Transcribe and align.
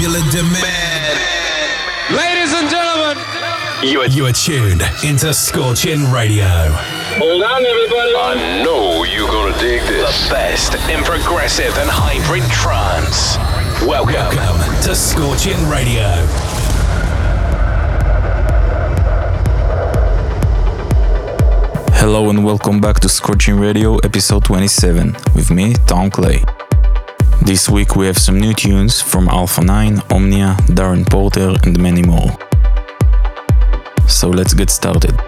popular 0.00 0.30
demand. 0.30 1.20
Ladies 2.10 2.54
and 2.54 2.70
gentlemen, 2.70 3.18
you 3.82 4.00
are, 4.00 4.06
you 4.06 4.24
are 4.24 4.32
tuned 4.32 4.80
into 5.04 5.34
Scorching 5.34 6.10
Radio. 6.10 6.46
Hold 7.20 7.42
on, 7.42 7.66
everybody. 7.66 8.14
I 8.16 8.62
know 8.64 9.04
you're 9.04 9.28
gonna 9.28 9.58
dig 9.58 9.82
this. 9.82 10.28
The 10.28 10.34
best 10.34 10.74
in 10.88 11.04
progressive 11.04 11.76
and 11.76 11.90
hybrid 11.92 12.48
trance. 12.50 13.36
Welcome, 13.86 14.14
Welcome 14.36 14.82
to 14.84 14.94
Scorching 14.94 15.68
Radio. 15.68 16.08
Hello 22.00 22.30
and 22.30 22.42
welcome 22.42 22.80
back 22.80 23.00
to 23.00 23.08
Scorching 23.10 23.60
Radio 23.60 23.98
episode 23.98 24.44
27 24.46 25.14
with 25.34 25.50
me, 25.50 25.74
Tom 25.86 26.10
Clay. 26.10 26.42
This 27.50 27.68
week 27.68 27.96
we 27.96 28.06
have 28.06 28.16
some 28.16 28.38
new 28.38 28.54
tunes 28.54 29.00
from 29.00 29.28
Alpha 29.28 29.60
9, 29.60 30.02
Omnia, 30.10 30.54
Darren 30.68 31.04
Porter, 31.04 31.56
and 31.64 31.76
many 31.80 32.00
more. 32.00 32.38
So 34.06 34.30
let's 34.30 34.54
get 34.54 34.70
started. 34.70 35.20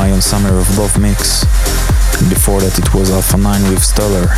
The 0.00 0.06
Myon 0.06 0.22
Summer 0.22 0.58
of 0.58 0.78
Love 0.78 0.98
mix. 0.98 1.44
Before 2.30 2.58
that 2.60 2.78
it 2.78 2.94
was 2.94 3.10
Alpha 3.10 3.36
9 3.36 3.70
with 3.70 3.84
Stellar. 3.84 4.28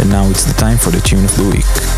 And 0.00 0.08
now 0.08 0.24
it's 0.30 0.44
the 0.44 0.54
time 0.54 0.78
for 0.78 0.90
the 0.90 1.00
tune 1.00 1.24
of 1.26 1.36
the 1.36 1.44
week. 1.44 1.89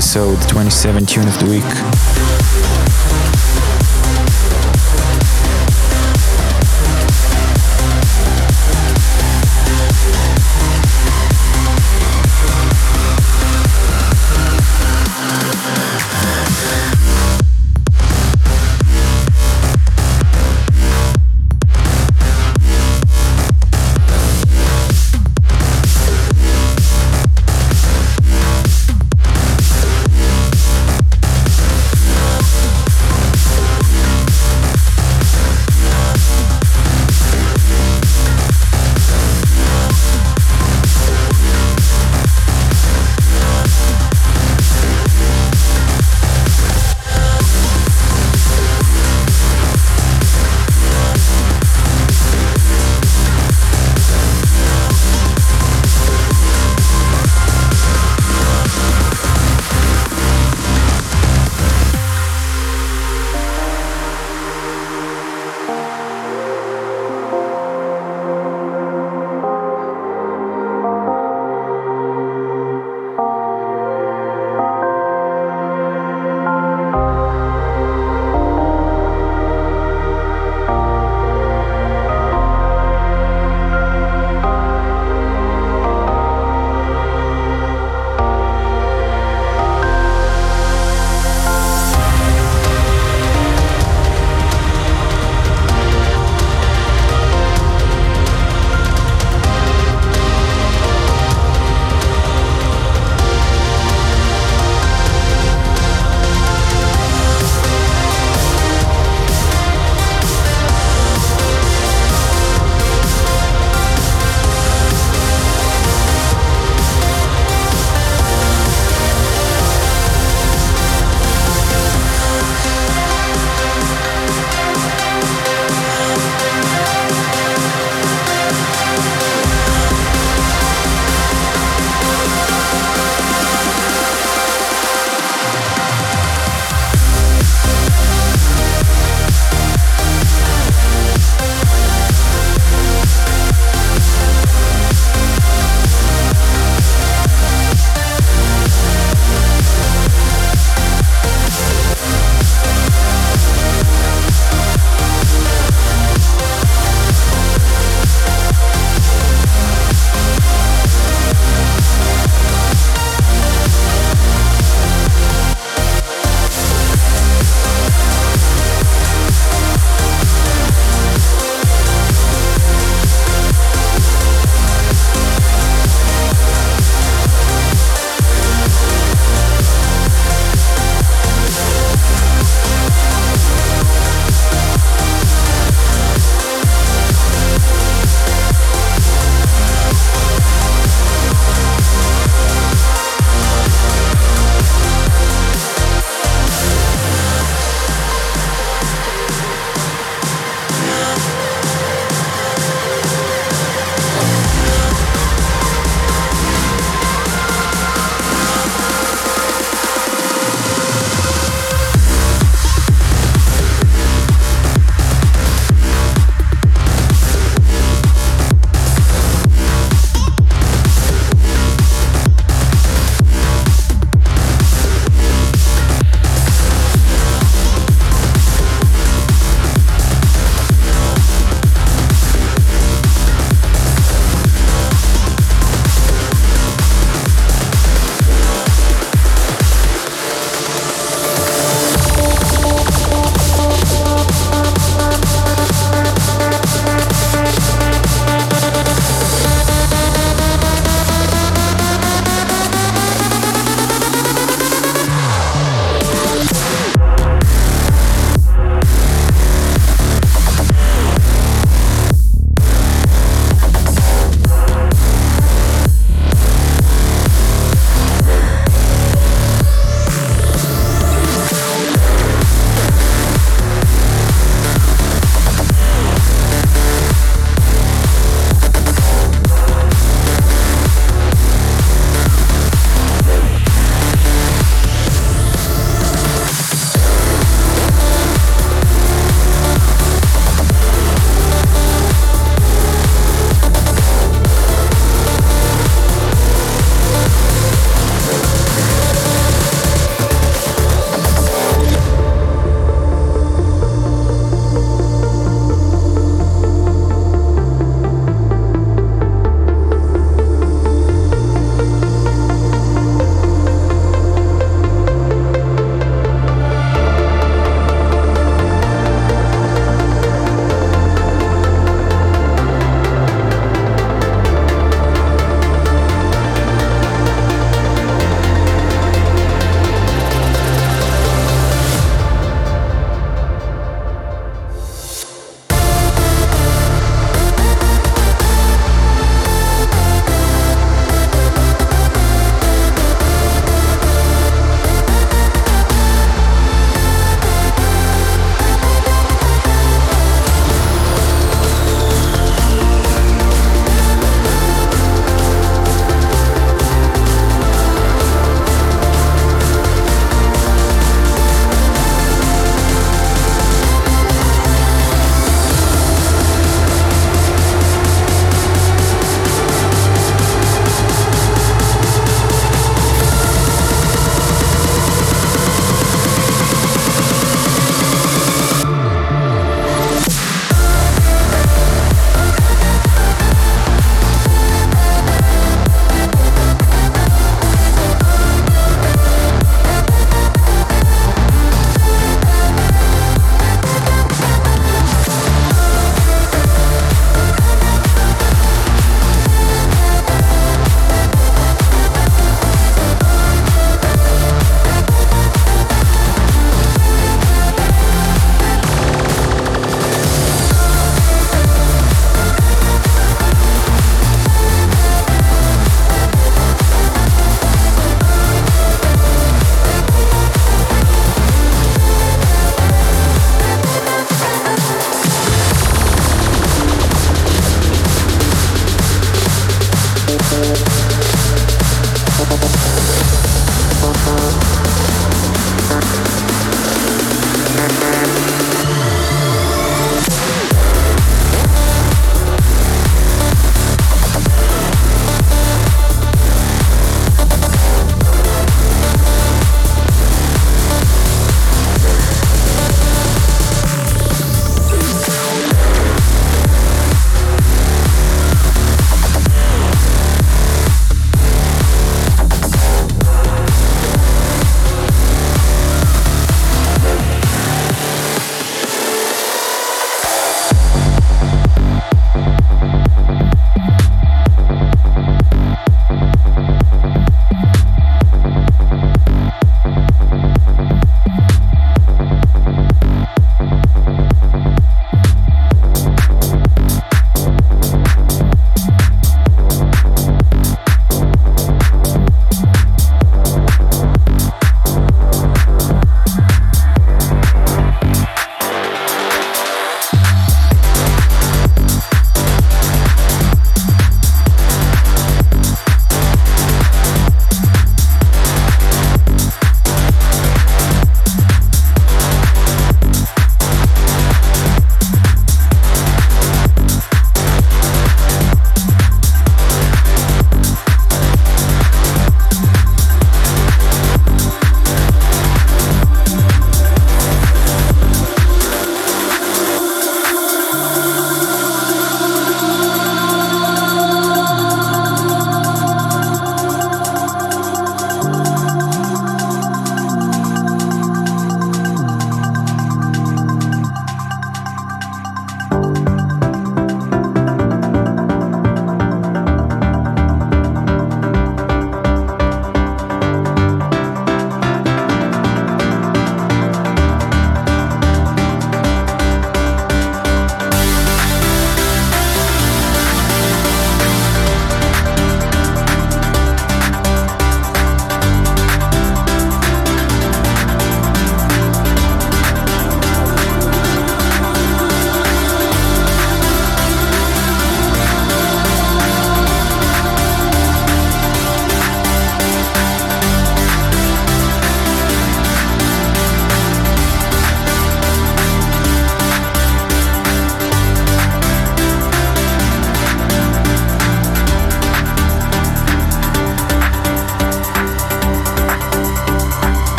Episode 0.00 0.40
27 0.48 1.04
tune 1.04 1.28
of 1.28 1.38
the 1.40 1.44
week. 1.50 1.99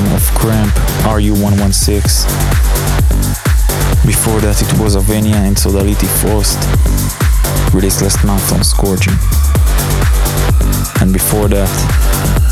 Of 0.00 0.22
Cramp 0.34 0.72
RU116. 1.04 2.24
Before 4.06 4.40
that 4.40 4.62
it 4.62 4.80
was 4.80 4.96
Avenia 4.96 5.34
and 5.34 5.56
Sodality 5.56 6.06
Frost, 6.20 6.56
released 7.74 8.00
last 8.00 8.24
month 8.24 8.52
on 8.52 8.64
Scorching. 8.64 9.12
And 11.00 11.12
before 11.12 11.48
that, 11.48 11.68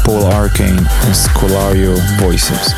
Paul 0.04 0.26
Arcane 0.26 0.78
and 0.78 1.14
Scolario 1.14 1.96
Voices. 2.20 2.74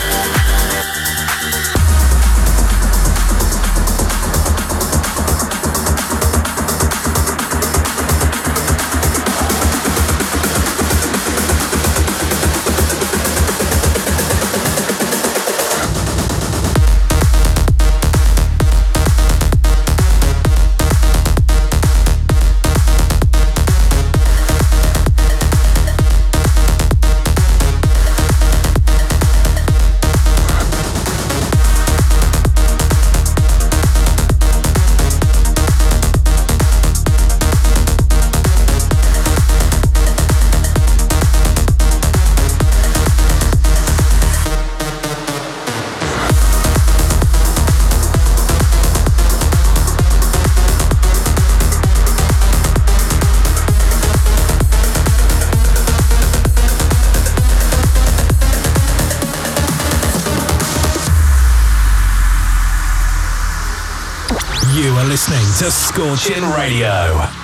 To 65.30 65.70
Scorching 65.70 66.42
Radio. 66.50 67.41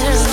desire 0.00 0.31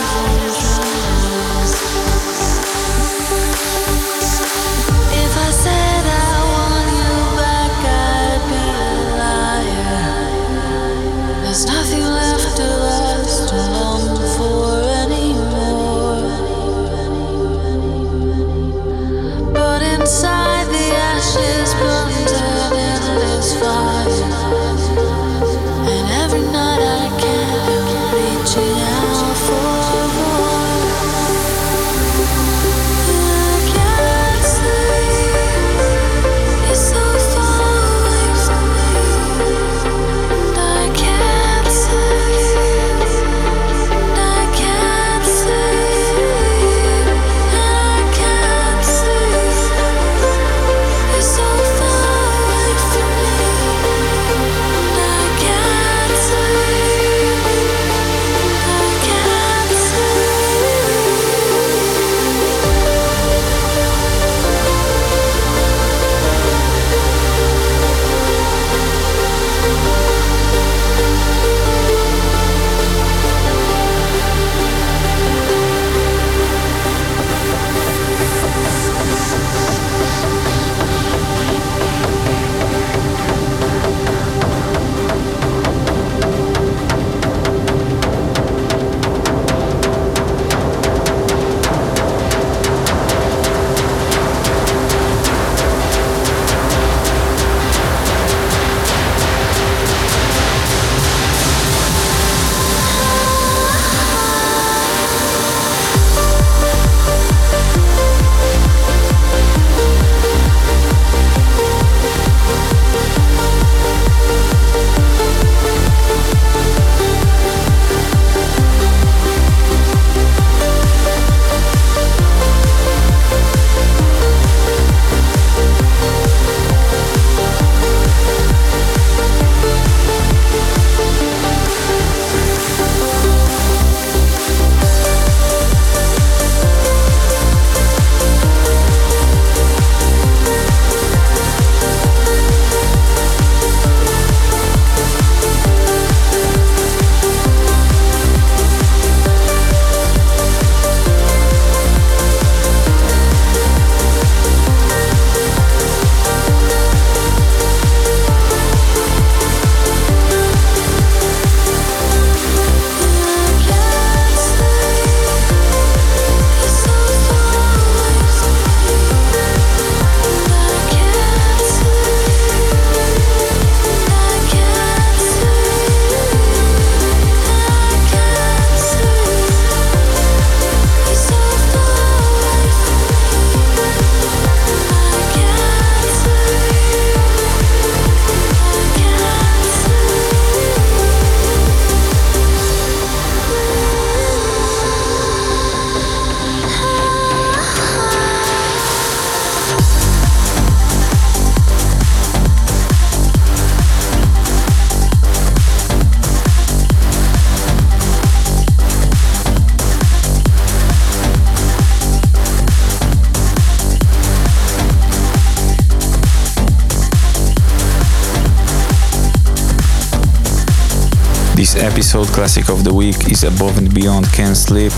episode 222.11 222.33
classic 222.33 222.69
of 222.69 222.83
the 222.83 222.91
week 222.91 223.29
is 223.29 223.43
Above 223.43 223.77
and 223.77 223.93
Beyond 223.93 224.33
Can't 224.33 224.57
Sleep 224.57 224.91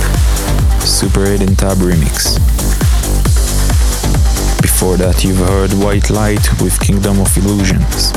Super 0.79 1.25
8 1.25 1.41
and 1.41 1.59
Tab 1.59 1.77
remix. 1.79 2.37
Before 4.61 4.95
that, 4.95 5.21
you've 5.21 5.35
heard 5.35 5.73
White 5.73 6.09
Light 6.09 6.61
with 6.61 6.79
Kingdom 6.79 7.19
of 7.19 7.35
Illusions. 7.35 8.13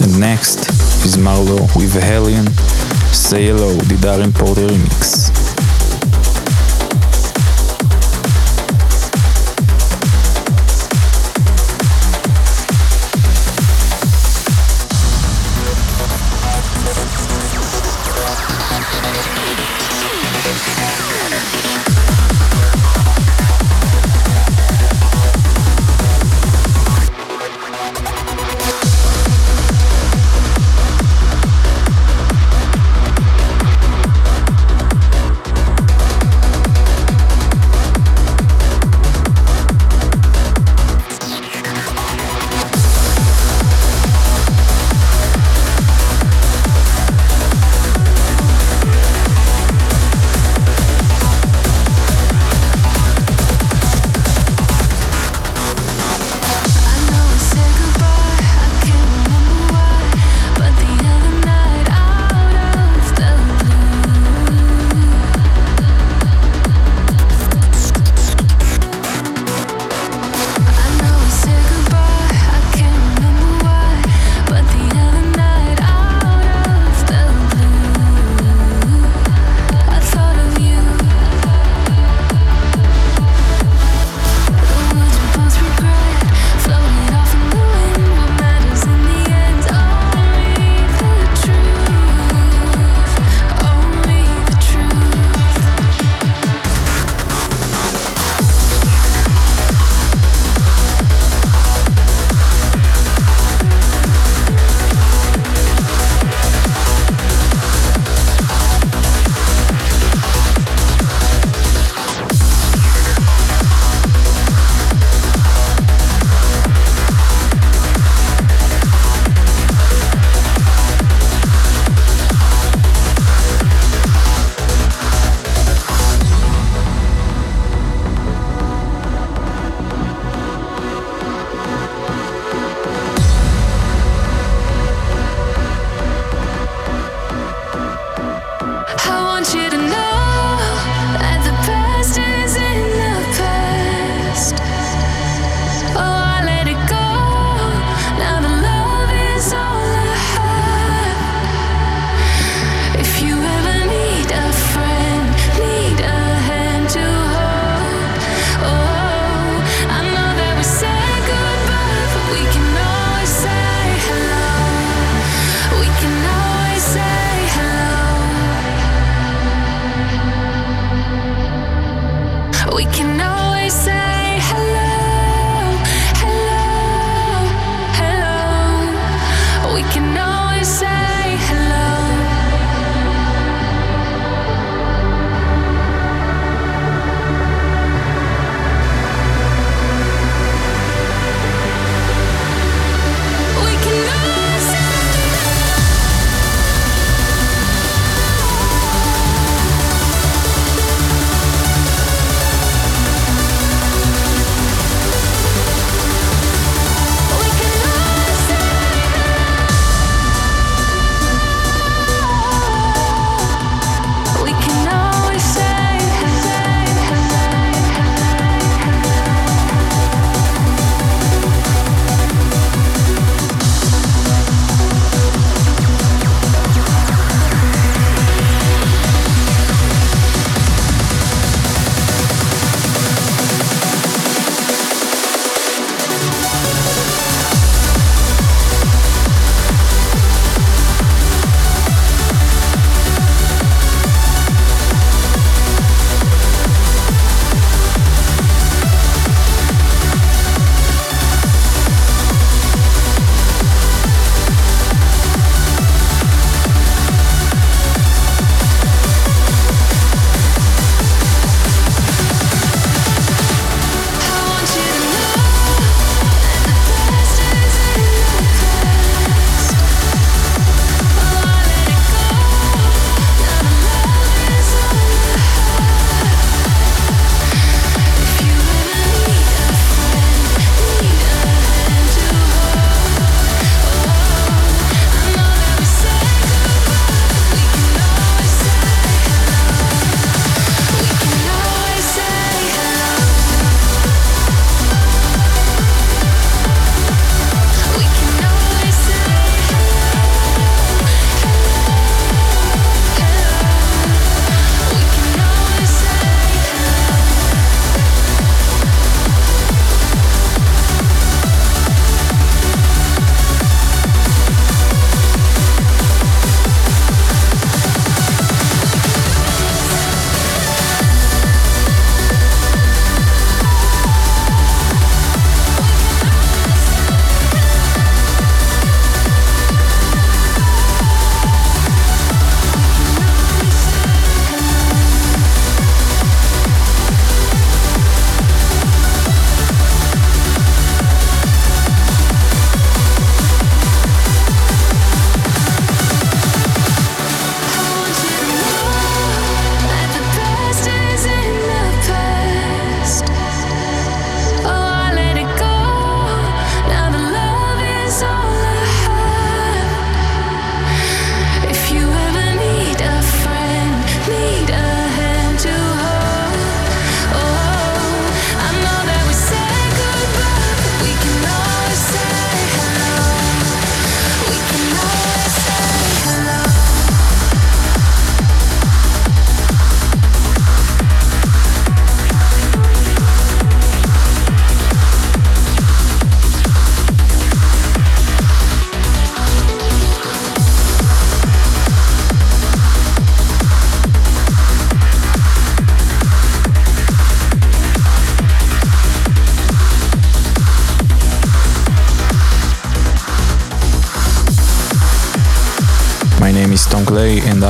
And 0.00 0.18
next 0.18 0.60
is 1.04 1.18
Marlo 1.18 1.60
with 1.76 1.92
Hellion, 1.92 2.46
Say 3.12 3.48
Hello, 3.48 3.74
the 3.74 3.96
Darren 3.96 4.34
Porter 4.34 4.66
remix. 4.66 5.31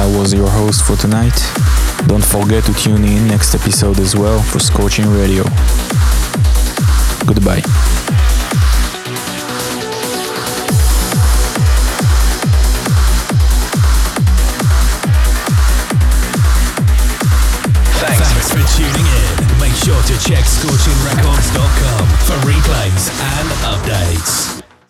I 0.02 0.06
was 0.18 0.34
your 0.34 0.50
host 0.50 0.84
for 0.84 0.96
tonight. 0.96 1.38
Don't 2.08 2.24
forget 2.24 2.64
to 2.64 2.74
tune 2.74 3.04
in 3.04 3.28
next 3.28 3.54
episode 3.54 4.00
as 4.00 4.16
well 4.16 4.42
for 4.42 4.58
Scorching 4.58 5.08
Radio. 5.08 5.44
Goodbye. 7.24 7.62
Thanks. 18.02 18.50
For 18.50 18.58
tuning 18.74 19.06
in. 19.06 19.60
Make 19.60 19.74
sure 19.84 20.02
to 20.02 20.18
check 20.18 20.42
scorchingrecords.com 20.42 22.08
for 22.26 22.36
replays 22.44 23.08
and 23.38 23.48
updates. 23.70 24.51